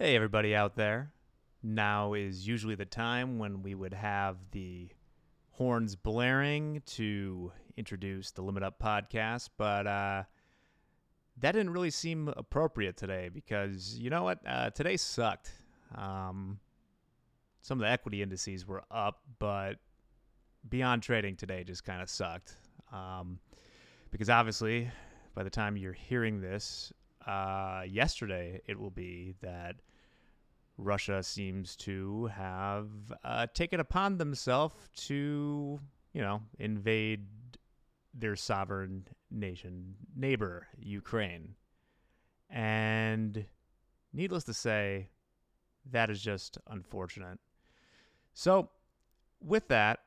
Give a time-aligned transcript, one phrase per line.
[0.00, 1.10] Hey, everybody out there.
[1.60, 4.90] Now is usually the time when we would have the
[5.50, 10.22] horns blaring to introduce the Limit Up podcast, but uh,
[11.38, 14.38] that didn't really seem appropriate today because you know what?
[14.46, 15.50] Uh, today sucked.
[15.96, 16.60] Um,
[17.62, 19.78] some of the equity indices were up, but
[20.68, 22.56] beyond trading today just kind of sucked.
[22.92, 23.40] Um,
[24.12, 24.92] because obviously,
[25.34, 26.92] by the time you're hearing this,
[27.28, 29.76] uh, yesterday it will be that
[30.78, 32.88] Russia seems to have
[33.22, 35.78] uh, taken upon themselves to,
[36.14, 37.26] you know, invade
[38.14, 41.54] their sovereign nation neighbor, Ukraine.
[42.48, 43.44] And
[44.12, 45.10] needless to say,
[45.90, 47.38] that is just unfortunate.
[48.32, 48.70] So,
[49.40, 50.00] with that,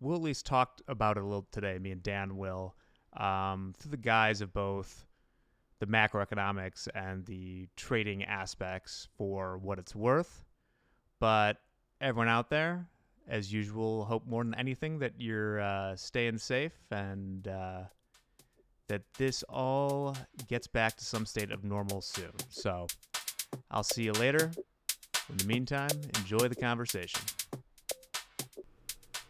[0.00, 1.78] we'll at least talk about it a little today.
[1.78, 2.74] Me and Dan will,
[3.16, 5.06] um, through the guise of both
[5.80, 10.44] the macroeconomics and the trading aspects for what it's worth.
[11.18, 11.56] But
[12.00, 12.86] everyone out there,
[13.26, 17.82] as usual, hope more than anything that you're uh, staying safe and uh,
[18.88, 20.16] that this all
[20.48, 22.32] gets back to some state of normal soon.
[22.50, 22.86] So
[23.70, 24.50] I'll see you later.
[25.30, 27.20] In the meantime, enjoy the conversation.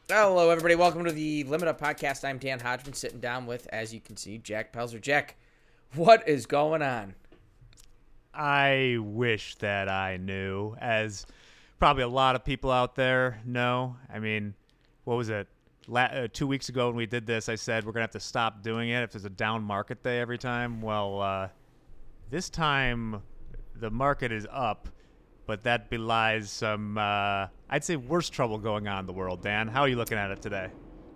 [0.08, 0.74] Hello, everybody.
[0.74, 2.24] Welcome to the Limit Up Podcast.
[2.24, 5.00] I'm Dan Hodgman, sitting down with, as you can see, Jack Pelzer.
[5.00, 5.36] Jack,
[5.94, 7.14] what is going on?
[8.32, 11.26] I wish that I knew, as
[11.78, 13.96] probably a lot of people out there know.
[14.12, 14.54] I mean,
[15.04, 15.48] what was it?
[15.88, 18.20] La- uh, two weeks ago when we did this, I said we're gonna have to
[18.20, 20.80] stop doing it if there's a down market day every time.
[20.80, 21.48] Well, uh,
[22.30, 23.22] this time
[23.74, 24.88] the market is up,
[25.46, 29.42] but that belies some, uh, I'd say, worse trouble going on in the world.
[29.42, 30.68] Dan, how are you looking at it today?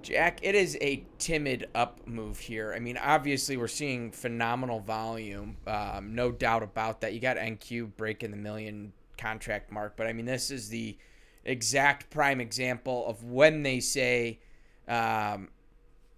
[0.05, 2.75] Jack, it is a timid up move here.
[2.77, 5.57] I mean, obviously, we're seeing phenomenal volume.
[5.67, 7.15] Um, no doubt about that.
[7.15, 10.99] You got NQ breaking the million contract mark, but I mean, this is the
[11.47, 14.41] exact prime example of when they say
[14.89, 15.49] um,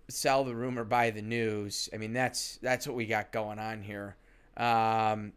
[0.08, 1.88] sell the rumor, buy the news.
[1.94, 4.16] I mean, that's that's what we got going on here.
[4.56, 5.32] Um,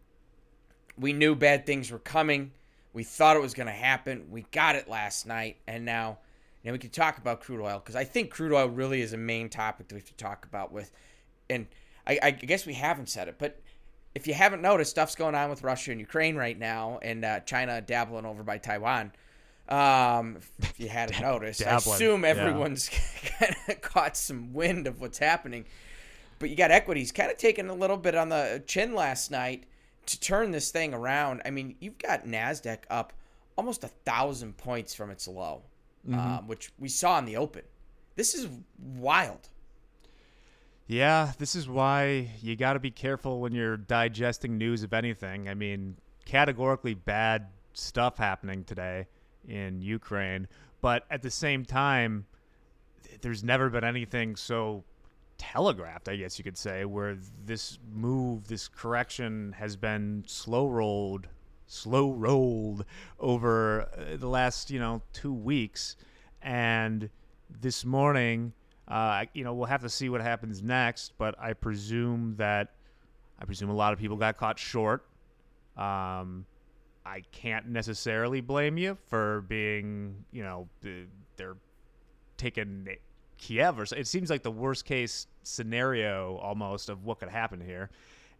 [0.98, 2.52] we knew bad things were coming.
[2.94, 4.26] We thought it was going to happen.
[4.32, 6.18] We got it last night, and now
[6.64, 9.18] and we can talk about crude oil because I think crude oil really is a
[9.18, 10.92] main topic that we have to talk about with.
[11.50, 11.68] And
[12.06, 13.60] I, I, guess we haven't said it, but
[14.16, 17.40] if you haven't noticed, stuff's going on with Russia and Ukraine right now, and uh,
[17.42, 19.12] China dabbling over by Taiwan.
[19.68, 21.94] Um, if you hadn't noticed, dabbling.
[21.94, 23.30] I assume everyone's yeah.
[23.40, 25.66] kind of caught some wind of what's happening.
[26.40, 29.66] But you got equities kind of taking a little bit on the chin last night
[30.08, 31.42] to turn this thing around.
[31.46, 33.14] I mean, you've got Nasdaq up
[33.58, 35.64] almost a thousand points from its low
[36.08, 36.20] mm-hmm.
[36.20, 37.64] um, which we saw in the open.
[38.16, 38.48] This is
[38.98, 39.50] wild.
[40.88, 45.48] Yeah, this is why you got to be careful when you're digesting news of anything.
[45.48, 49.08] I mean, categorically bad stuff happening today
[49.48, 50.48] in Ukraine,
[50.82, 52.26] but at the same time,
[53.22, 54.84] there's never been anything so
[55.38, 61.28] telegraphed, I guess you could say, where this move, this correction has been slow rolled
[61.70, 62.84] slow rolled
[63.20, 65.96] over uh, the last you know two weeks,
[66.42, 67.10] and
[67.62, 68.54] this morning,
[68.88, 71.14] uh, you know, we'll have to see what happens next.
[71.18, 72.74] But I presume that
[73.40, 75.06] I presume a lot of people got caught short.
[75.78, 76.46] Um,
[77.06, 80.68] I can't necessarily blame you for being, you know,
[81.38, 81.56] they're
[82.38, 82.88] taking
[83.38, 83.96] Kiev or so.
[83.96, 87.90] It seems like the worst case scenario almost of what could happen here.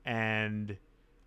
[0.06, 0.78] And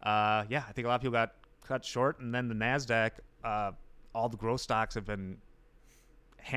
[0.02, 1.34] uh, yeah, I think a lot of people got
[1.66, 3.12] cut short, and then the Nasdaq,
[3.44, 3.72] uh,
[4.14, 5.38] all the growth stocks have been.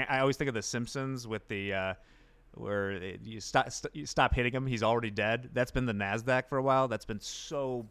[0.09, 1.93] I always think of the Simpsons with the uh,
[2.55, 5.49] where it, you stop st- you stop hitting him, he's already dead.
[5.53, 6.87] That's been the Nasdaq for a while.
[6.87, 7.85] That's been so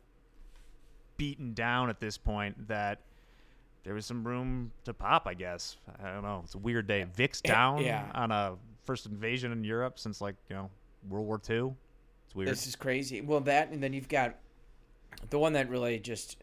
[1.17, 3.01] beaten down at this point that
[3.85, 5.27] there was some room to pop.
[5.27, 6.41] I guess I don't know.
[6.45, 7.07] It's a weird day.
[7.15, 8.11] VIX down yeah.
[8.15, 8.55] on a
[8.85, 10.71] first invasion in Europe since like you know
[11.09, 11.75] World War II.
[12.27, 12.49] It's weird.
[12.49, 13.21] This is crazy.
[13.21, 14.37] Well, that and then you've got
[15.31, 16.39] the one that really just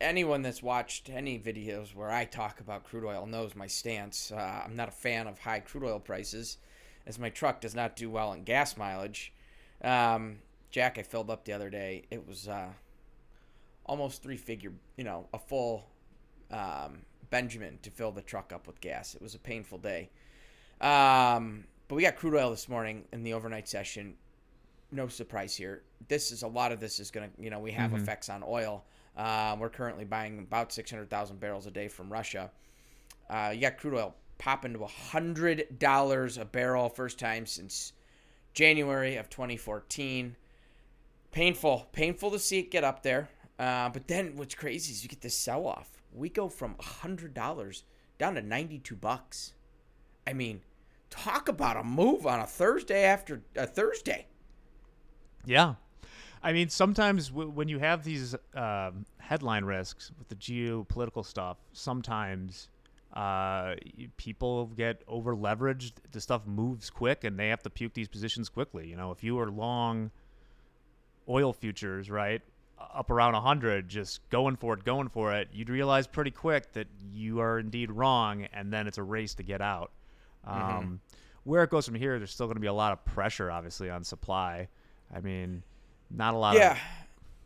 [0.00, 4.32] anyone that's watched any videos where I talk about crude oil knows my stance.
[4.32, 6.58] Uh, I'm not a fan of high crude oil prices,
[7.06, 9.32] as my truck does not do well in gas mileage.
[9.82, 10.38] Um,
[10.70, 12.04] Jack, I filled up the other day.
[12.10, 12.68] It was uh,
[13.84, 15.86] almost three figure, you know, a full
[16.50, 19.14] um, Benjamin to fill the truck up with gas.
[19.14, 20.10] It was a painful day.
[20.80, 24.14] Um, but we got crude oil this morning in the overnight session.
[24.90, 25.82] No surprise here.
[26.08, 28.02] This is a lot of this is going to, you know, we have mm-hmm.
[28.02, 28.84] effects on oil.
[29.16, 32.50] Uh, we're currently buying about 600,000 barrels a day from Russia.
[33.30, 37.92] Uh, you got crude oil popping to $100 a barrel, first time since
[38.52, 40.36] January of 2014.
[41.32, 43.28] Painful, painful to see it get up there.
[43.58, 46.02] Uh, but then what's crazy is you get this sell off.
[46.12, 47.84] We go from hundred dollars
[48.18, 49.52] down to ninety two bucks.
[50.26, 50.60] I mean,
[51.10, 54.26] talk about a move on a Thursday after a Thursday.
[55.44, 55.74] Yeah.
[56.46, 61.56] I mean, sometimes w- when you have these um, headline risks with the geopolitical stuff,
[61.72, 62.68] sometimes
[63.12, 63.74] uh,
[64.16, 65.94] people get over leveraged.
[66.12, 68.86] The stuff moves quick, and they have to puke these positions quickly.
[68.86, 70.12] You know, if you are long
[71.28, 72.42] oil futures, right,
[72.78, 76.86] up around 100, just going for it, going for it, you'd realize pretty quick that
[77.12, 79.90] you are indeed wrong, and then it's a race to get out.
[80.46, 80.62] Mm-hmm.
[80.62, 80.94] Um, mm-hmm.
[81.42, 83.90] Where it goes from here, there's still going to be a lot of pressure, obviously,
[83.90, 84.68] on supply.
[85.12, 85.64] I mean,
[86.10, 86.56] not a lot.
[86.56, 86.72] Yeah.
[86.72, 86.78] Of,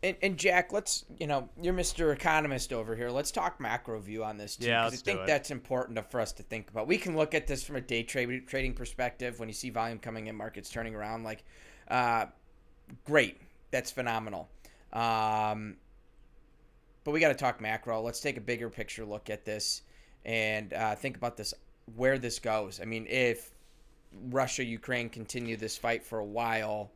[0.03, 2.12] and, and Jack, let's you know you're Mr.
[2.12, 3.11] Economist over here.
[3.11, 4.69] Let's talk macro view on this too.
[4.69, 6.87] Yeah, I think that's important for us to think about.
[6.87, 9.39] We can look at this from a day trade trading perspective.
[9.39, 11.45] When you see volume coming in, markets turning around, like,
[11.89, 12.27] uh,
[13.05, 13.41] great,
[13.71, 14.49] that's phenomenal.
[14.93, 15.77] Um,
[17.05, 18.01] but we got to talk macro.
[18.01, 19.83] Let's take a bigger picture look at this
[20.25, 21.53] and uh, think about this,
[21.97, 22.81] where this goes.
[22.81, 23.51] I mean, if
[24.31, 26.91] Russia Ukraine continue this fight for a while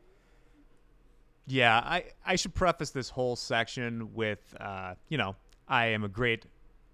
[1.47, 5.37] yeah, I, I should preface this whole section with, uh, you know,
[5.69, 6.47] I am a great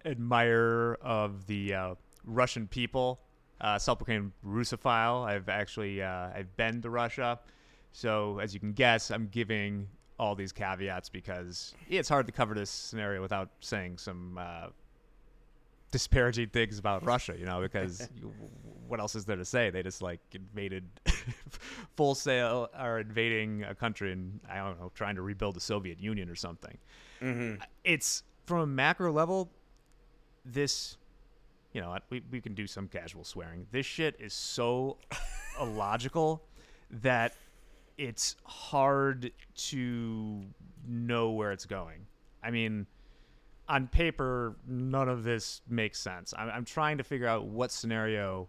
[0.05, 1.95] admirer of the uh,
[2.25, 3.21] Russian people,
[3.61, 5.25] uh, self-proclaimed Russophile.
[5.25, 7.39] I've actually uh, I've been to Russia,
[7.93, 9.89] so as you can guess, I'm giving
[10.19, 14.67] all these caveats because it's hard to cover this scenario without saying some uh,
[15.91, 18.09] disparaging things about Russia, you know, because
[18.89, 19.71] what else is there to say?
[19.71, 20.85] They just like invaded
[21.97, 26.01] full sail are invading a country and I don't know, trying to rebuild the Soviet
[26.01, 26.77] Union or something.
[27.23, 27.63] Mm-hmm.
[27.85, 29.51] It's from a macro level,
[30.45, 30.97] this,
[31.73, 33.67] you know, we, we can do some casual swearing.
[33.71, 34.97] This shit is so
[35.61, 36.43] illogical
[36.91, 37.35] that
[37.97, 40.41] it's hard to
[40.89, 42.07] know where it's going.
[42.43, 42.87] I mean,
[43.71, 46.35] on paper, none of this makes sense.
[46.37, 48.49] I'm, I'm trying to figure out what scenario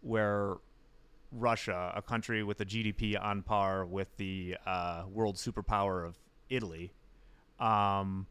[0.00, 0.54] where
[1.30, 6.16] Russia, a country with a GDP on par with the uh, world superpower of
[6.48, 6.94] Italy,
[7.60, 8.26] um,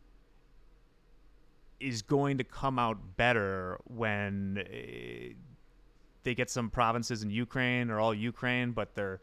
[1.80, 5.34] is going to come out better when uh,
[6.24, 9.22] they get some provinces in Ukraine or all Ukraine, but they're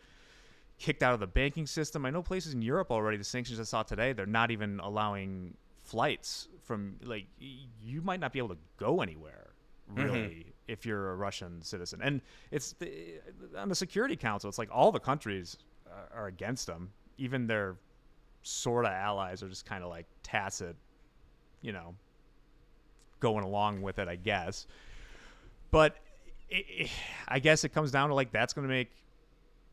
[0.78, 2.06] kicked out of the banking system.
[2.06, 5.56] I know places in Europe already, the sanctions I saw today, they're not even allowing
[5.82, 9.50] flights from like you might not be able to go anywhere
[9.94, 10.50] really mm-hmm.
[10.68, 12.00] if you're a Russian citizen.
[12.02, 13.20] And it's the,
[13.58, 14.48] on the Security Council.
[14.48, 15.58] It's like all the countries
[16.14, 16.90] are against them.
[17.18, 17.76] Even their
[18.42, 20.74] sort of allies are just kind of like tacit,
[21.60, 21.94] you know,
[23.20, 24.08] going along with it.
[24.08, 24.66] I guess.
[25.70, 25.96] But
[26.48, 26.90] it, it,
[27.28, 28.88] I guess it comes down to like that's going to make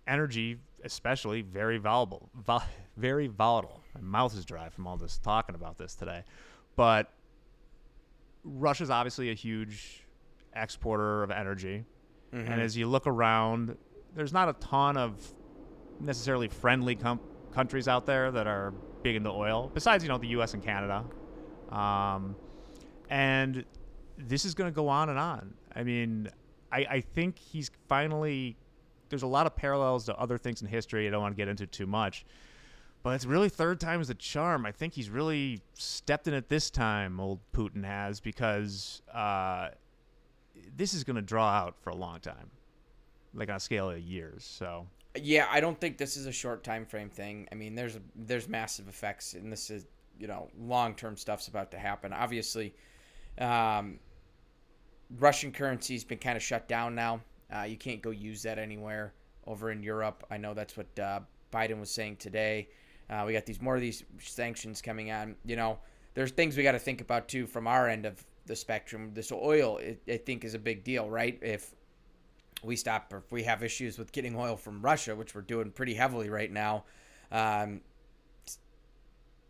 [0.05, 2.29] energy, especially, very volatile.
[2.45, 2.63] Vol-
[2.97, 3.81] very volatile.
[3.95, 6.23] My mouth is dry from all this talking about this today.
[6.75, 7.11] But
[8.43, 10.05] Russia's obviously a huge
[10.55, 11.85] exporter of energy.
[12.33, 12.51] Mm-hmm.
[12.51, 13.75] And as you look around,
[14.15, 15.15] there's not a ton of
[15.99, 17.19] necessarily friendly com-
[17.51, 18.73] countries out there that are
[19.03, 20.53] big into oil, besides, you know, the U.S.
[20.53, 21.03] and Canada.
[21.69, 22.35] Um,
[23.09, 23.65] and
[24.17, 25.53] this is going to go on and on.
[25.75, 26.29] I mean,
[26.71, 28.57] I, I think he's finally.
[29.09, 31.07] There's a lot of parallels to other things in history.
[31.07, 32.25] I don't want to get into too much.
[33.01, 34.65] But it's really third time is the charm.
[34.65, 39.69] I think he's really stepped in it this time, old Putin has, because uh,
[40.75, 42.51] this is going to draw out for a long time,
[43.33, 44.43] like on a scale of years.
[44.43, 44.85] So
[45.15, 47.47] yeah, I don't think this is a short time frame thing.
[47.51, 49.85] I mean, there's there's massive effects, and this is
[50.19, 52.13] you know long term stuff's about to happen.
[52.13, 52.73] Obviously,
[53.39, 53.99] um,
[55.17, 57.21] Russian currency's been kind of shut down now.
[57.53, 59.13] Uh, you can't go use that anywhere
[59.47, 60.25] over in Europe.
[60.29, 61.21] I know that's what uh,
[61.51, 62.67] Biden was saying today.
[63.09, 65.35] Uh, we got these more of these sanctions coming on.
[65.45, 65.79] You know,
[66.13, 69.11] there's things we got to think about too from our end of the spectrum.
[69.13, 71.39] This oil, I think, is a big deal, right?
[71.41, 71.73] If
[72.63, 75.93] we stop, if we have issues with getting oil from Russia, which we're doing pretty
[75.93, 76.83] heavily right now,
[77.31, 77.81] um,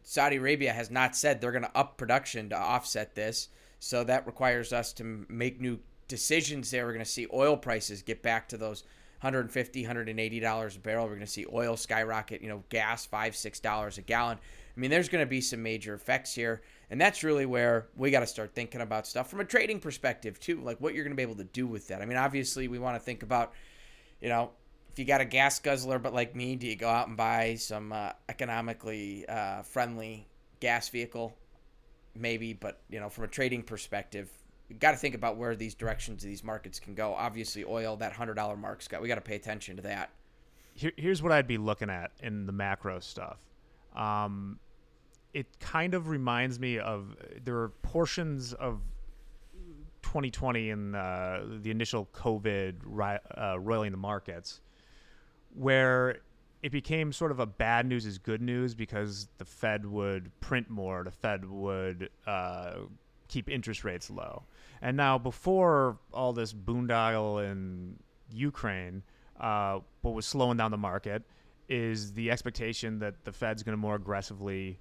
[0.04, 3.50] Saudi Arabia has not said they're going to up production to offset this.
[3.80, 6.86] So that requires us to make new decisions there.
[6.86, 8.84] We're going to see oil prices get back to those
[9.22, 11.06] 150 $180 a barrel.
[11.06, 14.38] We're going to see oil skyrocket, you know, gas 5 $6 a gallon.
[14.38, 16.62] I mean, there's going to be some major effects here.
[16.90, 20.40] And that's really where we got to start thinking about stuff from a trading perspective,
[20.40, 22.02] too, like what you're going to be able to do with that.
[22.02, 23.54] I mean, obviously, we want to think about,
[24.22, 24.52] you know,
[24.92, 27.56] if you got a gas guzzler, but like me, do you go out and buy
[27.56, 30.28] some uh, economically uh, friendly
[30.62, 31.36] gas vehicle?
[32.16, 34.32] Maybe, but, you know, from a trading perspective,
[34.80, 37.14] got to think about where these directions of these markets can go.
[37.14, 39.02] Obviously, oil that hundred dollar mark, Scott.
[39.02, 40.12] We got to pay attention to that.
[40.76, 43.38] Here, here's what I'd be looking at in the macro stuff.
[43.96, 44.60] Um,
[45.34, 48.82] it kind of reminds me of there are portions of
[50.04, 54.62] 2020 and uh, the initial COVID ri- uh, roiling the markets,
[55.54, 56.20] where
[56.62, 60.70] it became sort of a bad news is good news because the Fed would print
[60.70, 62.74] more, the Fed would uh,
[63.30, 64.44] keep interest rates low.
[64.82, 67.98] And now, before all this boondoggle in
[68.32, 69.04] Ukraine,
[69.40, 71.24] uh, what was slowing down the market
[71.70, 74.80] is the expectation that the Fed's going to more aggressively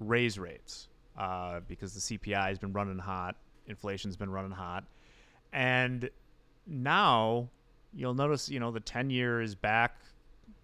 [0.00, 4.84] raise rates uh, because the CPI has been running hot, inflation's been running hot,
[5.52, 6.08] and
[6.66, 7.48] now
[7.92, 9.96] you'll notice, you know, the ten year is back.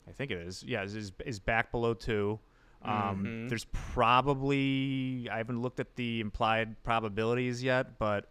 [0.09, 0.65] I think it is.
[0.67, 2.39] Yeah, is is back below two.
[2.83, 3.49] Um, mm-hmm.
[3.49, 8.31] There's probably I haven't looked at the implied probabilities yet, but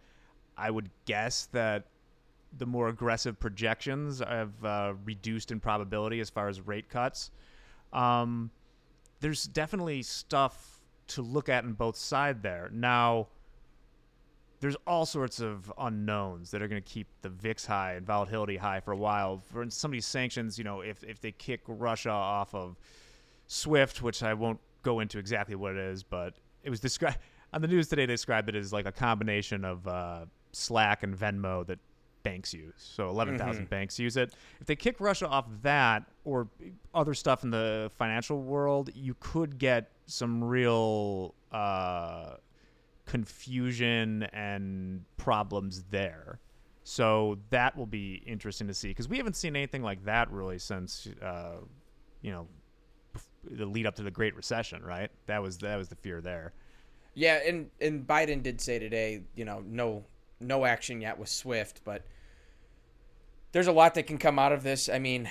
[0.58, 1.86] I would guess that
[2.58, 7.32] the more aggressive projections have uh, reduced in probability as far as rate cuts.
[7.94, 8.52] Um,
[9.20, 12.70] there's definitely stuff to look at in both side there.
[12.72, 13.28] Now,
[14.60, 18.58] there's all sorts of unknowns that are going to keep the VIX high and volatility
[18.58, 19.38] high for a while.
[19.52, 22.76] For some of these sanctions, you know, if, if they kick Russia off of
[23.48, 27.18] SWIFT, which I won't go into exactly what it is, but it was described
[27.54, 28.06] on the news today.
[28.06, 31.80] They described it as like a combination of uh, Slack and Venmo that
[32.24, 32.74] banks use.
[32.78, 33.70] So 11,000 mm-hmm.
[33.70, 34.34] banks use it.
[34.60, 36.50] If they kick Russia off that or
[36.94, 42.36] other stuff in the financial world, you could get some real uh,
[43.06, 46.40] confusion and problems there.
[46.84, 50.60] So that will be interesting to see because we haven't seen anything like that really
[50.60, 51.58] since, uh,
[52.22, 52.48] you know,
[53.50, 55.12] the lead up to the Great Recession, right?
[55.26, 56.54] That was that was the fear there.
[57.14, 60.06] Yeah, and and Biden did say today, you know, no
[60.40, 62.04] no action yet with Swift, but
[63.52, 64.90] there's a lot that can come out of this.
[64.90, 65.30] I mean,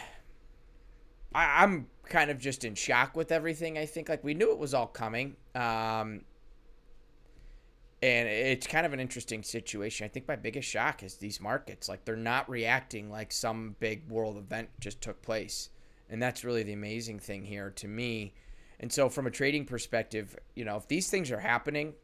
[1.35, 3.79] I, am kind of just in shock with everything.
[3.79, 6.23] I think like we knew it was all coming, um,
[8.03, 10.05] and it's kind of an interesting situation.
[10.05, 14.09] I think my biggest shock is these markets like they're not reacting like some big
[14.09, 15.69] world event just took place,
[16.11, 18.35] and that's really the amazing thing here to me.
[18.79, 21.95] And so, from a trading perspective, you know, if these things are happening,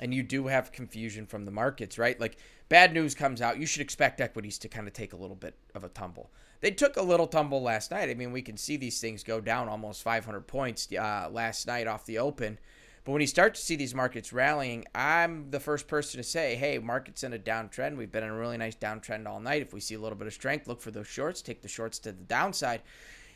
[0.00, 2.18] and you do have confusion from the markets, right?
[2.18, 2.36] Like
[2.68, 5.54] bad news comes out, you should expect equities to kind of take a little bit
[5.74, 6.30] of a tumble.
[6.60, 8.08] They took a little tumble last night.
[8.08, 11.86] I mean, we can see these things go down almost 500 points uh, last night
[11.86, 12.58] off the open.
[13.04, 16.54] But when you start to see these markets rallying, I'm the first person to say,
[16.54, 17.96] hey, market's in a downtrend.
[17.96, 19.62] We've been in a really nice downtrend all night.
[19.62, 21.98] If we see a little bit of strength, look for those shorts, take the shorts
[22.00, 22.82] to the downside.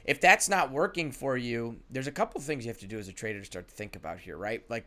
[0.06, 3.08] If that's not working for you, there's a couple things you have to do as
[3.08, 4.62] a trader to start to think about here, right?
[4.70, 4.86] Like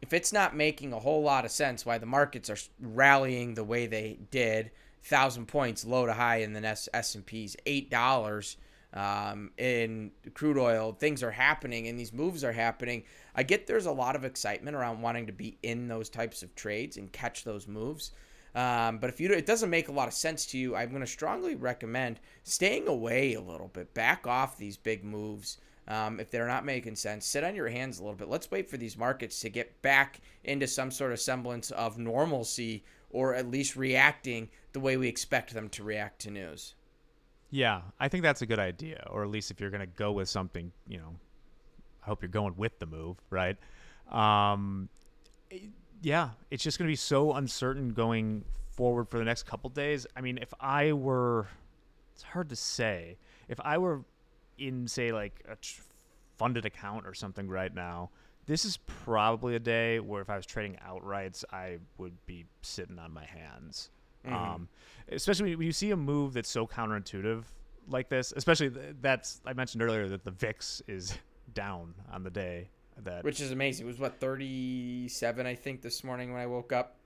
[0.00, 3.64] if it's not making a whole lot of sense why the markets are rallying the
[3.64, 4.70] way they did,
[5.02, 8.56] thousand points low to high in the S and P's, eight dollars
[8.94, 13.04] um, in crude oil, things are happening and these moves are happening.
[13.34, 16.54] I get there's a lot of excitement around wanting to be in those types of
[16.54, 18.12] trades and catch those moves.
[18.56, 21.02] Um, but if you it doesn't make a lot of sense to you, I'm going
[21.02, 25.58] to strongly recommend staying away a little bit, back off these big moves.
[25.88, 28.28] Um, if they're not making sense, sit on your hands a little bit.
[28.28, 32.82] Let's wait for these markets to get back into some sort of semblance of normalcy
[33.10, 36.74] or at least reacting the way we expect them to react to news.
[37.50, 39.06] Yeah, I think that's a good idea.
[39.10, 41.14] Or at least if you're going to go with something, you know,
[42.02, 43.56] I hope you're going with the move, right?
[44.10, 44.88] Um,
[46.02, 50.06] yeah, it's just going to be so uncertain going forward for the next couple days.
[50.16, 51.48] I mean, if I were,
[52.14, 53.16] it's hard to say.
[53.48, 54.02] If I were
[54.58, 55.56] in say like a
[56.36, 58.10] funded account or something right now,
[58.46, 62.98] this is probably a day where if I was trading outrights, I would be sitting
[62.98, 63.90] on my hands.
[64.24, 64.34] Mm-hmm.
[64.34, 64.68] Um,
[65.10, 67.44] especially when you see a move that's so counterintuitive
[67.88, 71.16] like this, especially that's I mentioned earlier that the VIX is
[71.54, 72.68] down on the day
[73.04, 73.86] that which is amazing.
[73.86, 76.96] It was what 37 I think this morning when I woke up.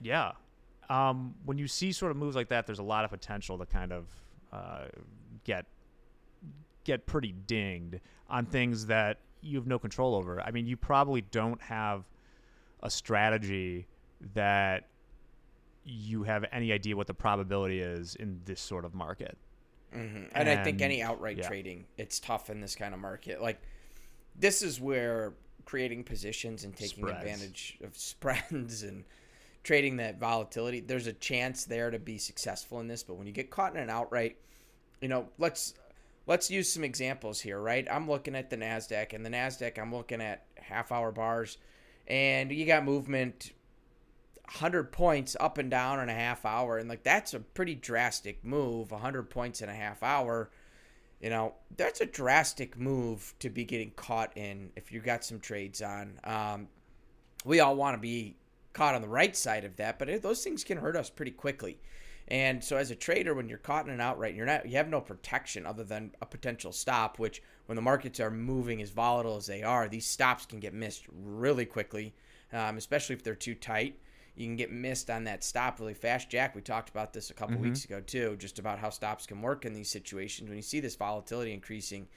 [0.00, 0.32] Yeah.
[0.88, 3.66] Um, when you see sort of moves like that, there's a lot of potential to
[3.66, 4.06] kind of
[4.52, 4.84] uh,
[5.44, 5.66] get
[6.84, 10.40] get pretty dinged on things that you have no control over.
[10.40, 12.04] I mean, you probably don't have
[12.82, 13.86] a strategy
[14.34, 14.88] that
[15.84, 19.36] you have any idea what the probability is in this sort of market.
[19.94, 20.16] Mm-hmm.
[20.16, 21.46] And, and, I think any outright yeah.
[21.46, 23.42] trading, it's tough in this kind of market.
[23.42, 23.60] Like,
[24.36, 25.34] this is where
[25.64, 27.18] creating positions and taking Spreads.
[27.18, 29.04] advantage of spreads and
[29.62, 33.02] trading that volatility, there's a chance there to be successful in this.
[33.02, 34.36] But when you get caught in an outright,
[35.00, 35.74] you know, let's
[36.26, 37.86] let's use some examples here, right?
[37.90, 41.58] I'm looking at the NASDAQ, and the NASDAQ, I'm looking at half hour bars,
[42.06, 43.52] and you got movement
[44.44, 46.78] 100 points up and down in a half hour.
[46.78, 50.50] And like, that's a pretty drastic move 100 points in a half hour.
[51.22, 55.38] You know, that's a drastic move to be getting caught in if you got some
[55.38, 56.18] trades on.
[56.24, 56.68] Um,
[57.44, 58.36] we all want to be
[58.72, 61.78] caught on the right side of that, but those things can hurt us pretty quickly.
[62.28, 64.88] And so, as a trader, when you're caught in an outright, you're not you have
[64.88, 67.18] no protection other than a potential stop.
[67.18, 70.72] Which, when the markets are moving as volatile as they are, these stops can get
[70.72, 72.14] missed really quickly,
[72.52, 73.98] um, especially if they're too tight
[74.34, 76.30] you can get missed on that stop really fast.
[76.30, 77.64] Jack, we talked about this a couple mm-hmm.
[77.64, 80.48] weeks ago too, just about how stops can work in these situations.
[80.48, 82.08] When you see this volatility increasing,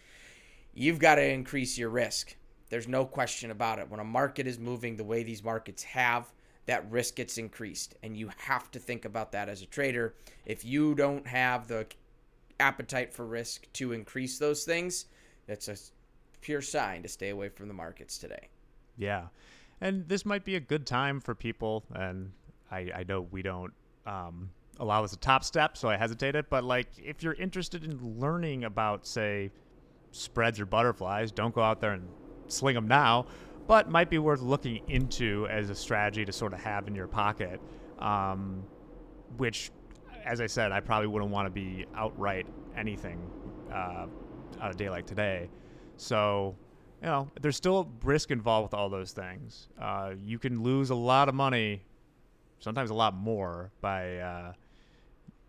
[0.74, 2.36] you've got to increase your risk.
[2.70, 3.90] There's no question about it.
[3.90, 6.34] When a market is moving the way these markets have,
[6.68, 7.96] that risk gets increased.
[8.02, 10.16] And you have to think about that as a trader.
[10.46, 11.86] If you don't have the
[12.60, 15.06] appetite for risk to increase those things,
[15.48, 15.76] that's a
[16.42, 18.48] pure sign to stay away from the markets today.
[18.98, 19.26] Yeah
[19.82, 21.84] and this might be a good time for people.
[21.94, 22.32] And
[22.72, 23.74] I, I know we don't
[24.06, 26.46] um, allow this a top step, so I hesitated.
[26.50, 29.52] But like, if you're interested in learning about, say,
[30.12, 32.08] spreads or butterflies, don't go out there and
[32.48, 33.28] sling them now.
[33.68, 37.08] But might be worth looking into as a strategy to sort of have in your
[37.08, 37.60] pocket.
[38.00, 38.64] Um,
[39.38, 39.72] which,
[40.24, 42.46] as I said, I probably wouldn't want to be outright
[42.78, 43.20] anything
[43.72, 44.06] uh,
[44.62, 45.50] on a day like today.
[45.98, 46.56] So
[47.06, 49.68] you know, there's still risk involved with all those things.
[49.80, 51.84] Uh, you can lose a lot of money,
[52.58, 54.54] sometimes a lot more by, uh,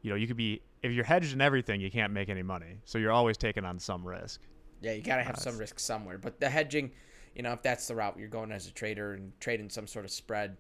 [0.03, 2.77] you know, you could be if you're hedged in everything, you can't make any money.
[2.85, 4.43] So you're always taking on some risk.
[4.83, 6.19] Yeah, you got to have uh, some risk somewhere.
[6.19, 6.93] But the hedging,
[7.35, 10.05] you know, if that's the route you're going as a trader and trading some sort
[10.05, 10.59] of spread,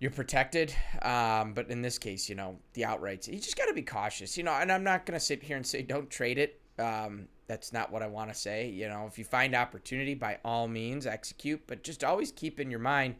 [0.00, 0.74] you're protected.
[1.02, 4.36] Um, but in this case, you know, the outrights, you just got to be cautious.
[4.36, 6.60] You know, and I'm not going to sit here and say don't trade it.
[6.76, 8.68] Um, that's not what I want to say.
[8.68, 12.70] You know, if you find opportunity, by all means, execute, but just always keep in
[12.70, 13.16] your mind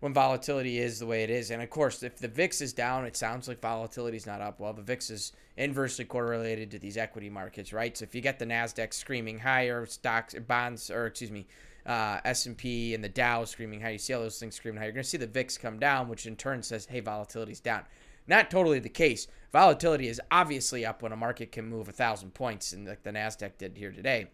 [0.00, 1.50] when volatility is the way it is.
[1.50, 4.60] And of course, if the VIX is down, it sounds like volatility is not up.
[4.60, 7.96] Well, the VIX is inversely correlated to these equity markets, right?
[7.96, 11.46] So if you get the Nasdaq screaming higher, stocks, bonds, or excuse me,
[11.86, 14.86] uh, S&P and the Dow screaming high, you see all those things screaming high.
[14.86, 17.84] You're going to see the VIX come down, which in turn says, hey, volatility's down.
[18.26, 19.28] Not totally the case.
[19.52, 23.10] Volatility is obviously up when a market can move a thousand points, and like the
[23.10, 24.26] Nasdaq did here today.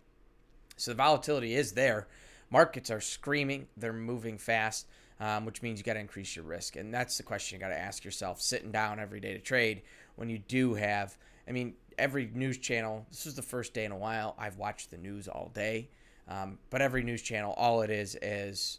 [0.76, 2.08] So the volatility is there.
[2.50, 4.86] Markets are screaming; they're moving fast,
[5.20, 7.68] um, which means you got to increase your risk, and that's the question you got
[7.68, 9.82] to ask yourself: sitting down every day to trade
[10.16, 11.16] when you do have.
[11.46, 13.06] I mean, every news channel.
[13.10, 15.88] This is the first day in a while I've watched the news all day,
[16.28, 18.78] um, but every news channel, all it is is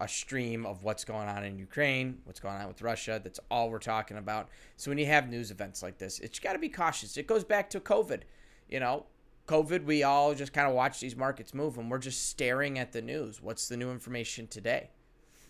[0.00, 3.20] a stream of what's going on in Ukraine, what's going on with Russia.
[3.22, 4.48] That's all we're talking about.
[4.76, 7.16] So when you have news events like this, it's got to be cautious.
[7.16, 8.22] It goes back to COVID.
[8.68, 9.06] You know,
[9.46, 12.92] COVID, we all just kind of watch these markets move and we're just staring at
[12.92, 13.42] the news.
[13.42, 14.90] What's the new information today?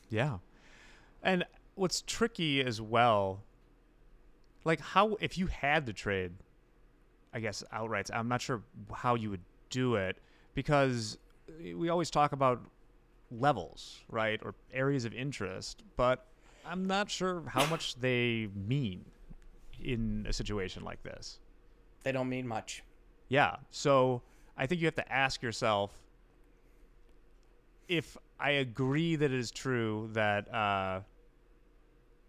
[0.08, 0.38] Yeah.
[1.22, 3.42] And what's tricky as well,
[4.64, 6.32] like how, if you had to trade,
[7.34, 10.18] I guess, outright, I'm not sure how you would do it
[10.54, 11.18] because
[11.74, 12.62] we always talk about
[13.30, 16.26] levels, right, or areas of interest, but
[16.66, 19.04] I'm not sure how much they mean
[19.82, 21.38] in a situation like this.
[22.02, 22.82] They don't mean much.
[23.28, 23.56] Yeah.
[23.70, 24.22] So
[24.56, 25.98] I think you have to ask yourself
[27.88, 31.00] if I agree that it is true that uh,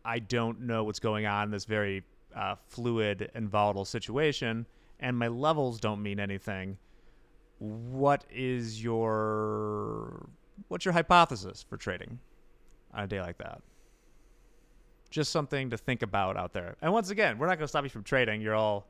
[0.05, 2.03] I don't know what's going on in this very
[2.35, 4.65] uh, fluid and volatile situation,
[4.99, 6.77] and my levels don't mean anything.
[7.59, 10.29] What is your
[10.67, 12.19] what's your hypothesis for trading
[12.93, 13.61] on a day like that?
[15.09, 16.75] Just something to think about out there.
[16.81, 18.41] And once again, we're not going to stop you from trading.
[18.41, 18.87] You're all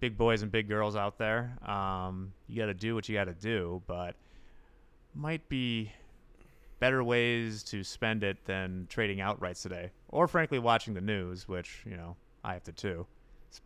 [0.00, 1.56] big boys and big girls out there.
[1.68, 4.16] Um, you got to do what you got to do, but
[5.14, 5.92] might be
[6.80, 11.82] better ways to spend it than trading outrights today, or frankly watching the news, which
[11.84, 13.06] you know I have to too.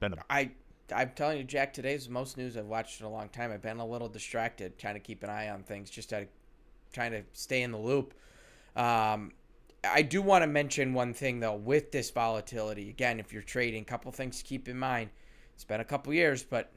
[0.01, 0.51] Been a I
[0.95, 1.73] I'm telling you, Jack.
[1.73, 3.51] Today's the most news I've watched in a long time.
[3.53, 6.29] I've been a little distracted, trying to keep an eye on things, just out of
[6.93, 8.15] trying to stay in the loop.
[8.75, 9.33] Um,
[9.85, 12.91] I do want to mention one thing though with this volatility.
[12.91, 15.11] Again, if you're trading, a couple things to keep in mind.
[15.55, 16.71] It's been a couple years, but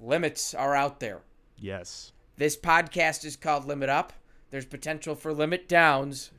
[0.00, 1.22] limits are out there.
[1.56, 2.12] Yes.
[2.36, 4.12] This podcast is called Limit Up.
[4.50, 6.30] There's potential for limit downs.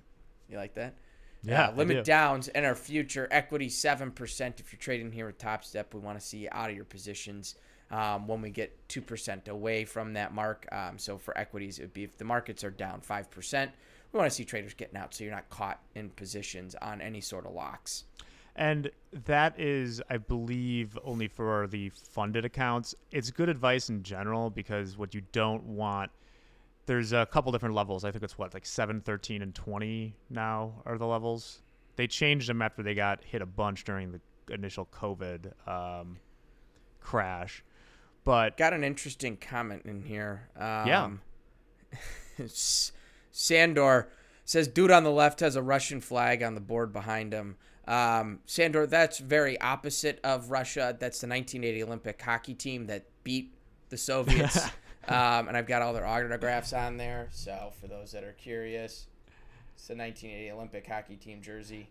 [0.49, 0.95] You like that?
[1.43, 1.69] Yeah.
[1.69, 3.27] Uh, limit downs and our future.
[3.31, 4.59] Equity 7%.
[4.59, 6.85] If you're trading here with Top Step, we want to see you out of your
[6.85, 7.55] positions
[7.91, 10.67] um, when we get 2% away from that mark.
[10.71, 13.69] Um, so for equities, it would be if the markets are down 5%,
[14.11, 17.21] we want to see traders getting out so you're not caught in positions on any
[17.21, 18.05] sort of locks.
[18.55, 18.91] And
[19.25, 22.93] that is, I believe, only for the funded accounts.
[23.11, 26.11] It's good advice in general because what you don't want,
[26.85, 28.03] there's a couple different levels.
[28.03, 31.61] I think it's what, like 7, 13, and 20 now are the levels.
[31.95, 34.19] They changed them after they got hit a bunch during the
[34.53, 36.17] initial COVID um,
[36.99, 37.63] crash.
[38.29, 40.49] But Got an interesting comment in here.
[40.55, 41.09] Um, Yeah.
[43.31, 44.09] Sandor
[44.45, 48.41] says, "Dude on the left has a Russian flag on the board behind him." Um,
[48.45, 50.95] Sandor, that's very opposite of Russia.
[50.99, 53.51] That's the 1980 Olympic hockey team that beat
[53.89, 54.63] the Soviets.
[55.07, 57.29] um, and I've got all their autographs on there.
[57.31, 59.07] So for those that are curious,
[59.73, 61.89] it's the 1980 Olympic hockey team jersey.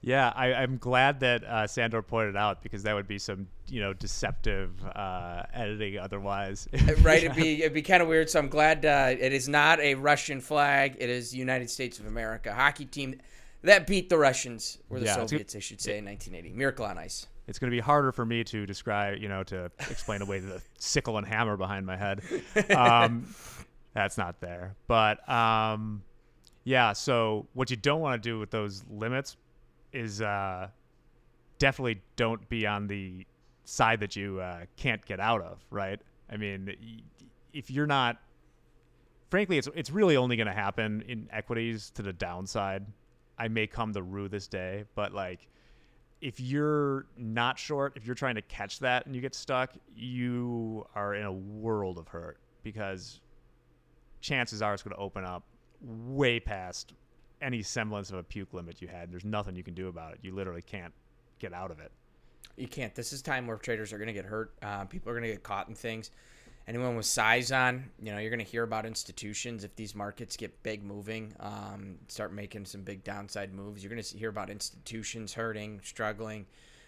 [0.00, 3.80] Yeah, I, I'm glad that uh, Sandor pointed out because that would be some, you
[3.80, 6.68] know, deceptive uh, editing otherwise.
[7.00, 7.24] right?
[7.24, 8.28] It'd be it'd be kind of weird.
[8.28, 10.96] So I'm glad uh, it is not a Russian flag.
[10.98, 13.18] It is United States of America hockey team
[13.62, 16.54] that beat the Russians or the Yeah, Soviets, I should say, in 1980.
[16.54, 17.26] Miracle on Ice.
[17.48, 20.62] It's going to be harder for me to describe, you know, to explain away the
[20.78, 22.22] sickle and hammer behind my head.
[22.74, 23.34] Um,
[23.94, 24.76] that's not there.
[24.86, 26.02] But um,
[26.64, 29.36] yeah, so what you don't want to do with those limits
[29.94, 30.68] is uh,
[31.58, 33.26] definitely don't be on the
[33.64, 36.00] side that you uh, can't get out of, right?
[36.30, 37.02] I mean,
[37.52, 38.20] if you're not,
[39.30, 42.84] frankly, it's it's really only going to happen in equities to the downside.
[43.38, 45.48] I may come to rue this day, but like
[46.20, 50.86] if you're not short, if you're trying to catch that and you get stuck, you
[50.94, 53.20] are in a world of hurt because
[54.20, 55.44] chances are it's going to open up
[55.82, 56.94] way past
[57.40, 59.10] any semblance of a puke limit you had.
[59.12, 60.18] There's nothing you can do about it.
[60.22, 60.92] You literally can't
[61.38, 61.92] get out of it.
[62.56, 62.94] You can't.
[62.94, 64.54] This is time where traders are going to get hurt.
[64.62, 66.10] Uh, people are going to get caught in things.
[66.66, 70.34] Anyone with size on, you know, you're going to hear about institutions if these markets
[70.34, 73.82] get big moving, um, start making some big downside moves.
[73.82, 76.46] You're going to hear about institutions hurting, struggling.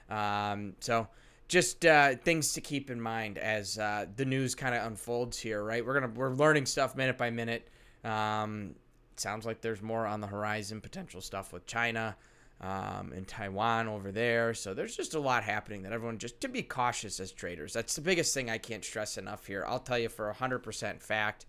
[0.09, 1.09] Um, so
[1.49, 5.63] just uh, things to keep in mind as uh, the news kind of unfolds here,
[5.63, 5.85] right?
[5.85, 7.69] We're gonna we're learning stuff minute by minute.
[8.05, 8.75] Um,
[9.21, 12.17] sounds like there's more on the horizon, potential stuff with China
[12.61, 14.55] um, in Taiwan over there.
[14.55, 17.73] So there's just a lot happening that everyone just to be cautious as traders.
[17.73, 19.65] That's the biggest thing I can't stress enough here.
[19.67, 21.47] I'll tell you for 100% fact,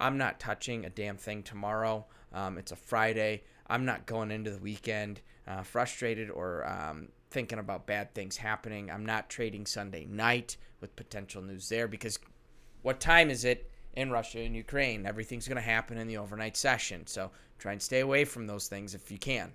[0.00, 2.06] I'm not touching a damn thing tomorrow.
[2.32, 3.42] Um, it's a Friday.
[3.68, 8.90] I'm not going into the weekend uh, frustrated or um, thinking about bad things happening.
[8.90, 12.18] I'm not trading Sunday night with potential news there because
[12.82, 15.06] what time is it in Russia and Ukraine?
[15.06, 17.06] Everything's going to happen in the overnight session.
[17.06, 19.52] So try and stay away from those things if you can.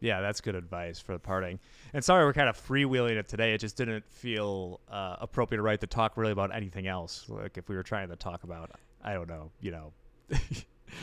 [0.00, 1.60] Yeah, that's good advice for the parting.
[1.94, 3.54] And sorry, we're kind of freewheeling it today.
[3.54, 7.26] It just didn't feel uh, appropriate or right to talk really about anything else.
[7.28, 8.72] Like if we were trying to talk about,
[9.04, 9.92] I don't know, you know,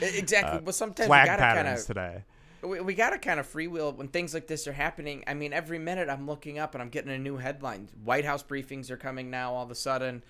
[0.02, 0.58] Exactly.
[0.58, 2.24] uh, but sometimes we gotta kinda, today.
[2.62, 5.24] we, we gotta kind of freewheel when things like this are happening.
[5.28, 7.90] I mean, every minute I'm looking up and I'm getting a new headline.
[8.04, 9.54] White House briefings are coming now.
[9.54, 10.24] All of a sudden,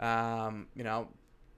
[0.00, 1.08] um, you know,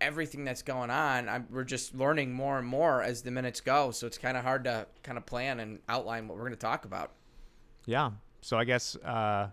[0.00, 1.28] everything that's going on.
[1.28, 3.90] I'm, we're just learning more and more as the minutes go.
[3.90, 6.58] So it's kind of hard to kind of plan and outline what we're going to
[6.58, 7.12] talk about.
[7.86, 8.10] Yeah.
[8.40, 9.48] So I guess uh,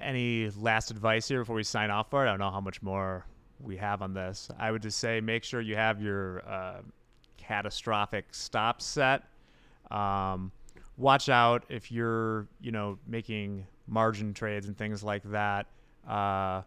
[0.00, 2.28] any last advice here before we sign off for it?
[2.28, 3.26] I don't know how much more
[3.60, 4.48] we have on this.
[4.58, 6.80] I would just say make sure you have your uh,
[7.36, 9.24] catastrophic stop set.
[9.90, 10.52] Um,
[10.96, 15.66] watch out if you're, you know, making margin trades and things like that.
[16.06, 16.62] Uh,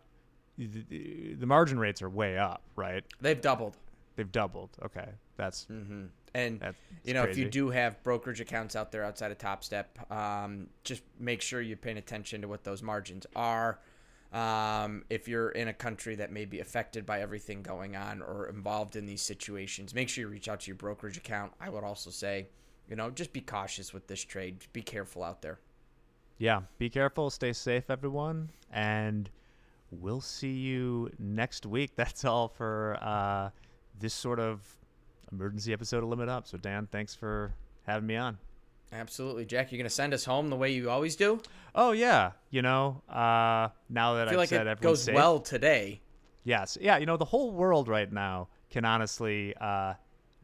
[0.67, 3.04] the, the margin rates are way up, right?
[3.19, 3.78] They've doubled.
[4.15, 4.71] They've doubled.
[4.84, 6.06] Okay, that's mm-hmm.
[6.34, 9.63] And that's you know, if you do have brokerage accounts out there outside of Top
[9.63, 13.80] Step, um, just make sure you're paying attention to what those margins are.
[14.32, 18.47] Um, if you're in a country that may be affected by everything going on or
[18.47, 21.52] involved in these situations, make sure you reach out to your brokerage account.
[21.60, 22.47] I would also say,
[22.89, 24.65] you know, just be cautious with this trade.
[24.71, 25.60] Be careful out there.
[26.38, 29.30] yeah, be careful, stay safe, everyone, and
[29.91, 31.91] we'll see you next week.
[31.95, 33.49] That's all for uh,
[33.99, 34.62] this sort of
[35.32, 36.47] emergency episode of Limit Up.
[36.47, 38.38] So, Dan, thanks for having me on.
[38.93, 39.71] Absolutely, Jack.
[39.71, 41.39] You're gonna send us home the way you always do.
[41.73, 45.15] Oh yeah, you know, uh, now that I feel I've like said it goes safe,
[45.15, 46.01] well today.
[46.43, 49.93] yes, yeah, you know, the whole world right now can honestly uh,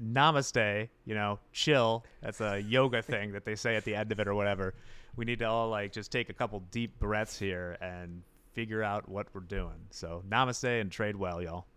[0.02, 2.06] namaste, you know, chill.
[2.22, 4.74] That's a yoga thing that they say at the end of it or whatever.
[5.18, 8.22] We need to all like just take a couple deep breaths here and
[8.58, 9.86] figure out what we're doing.
[9.91, 11.67] So, namaste and trade well, y'all.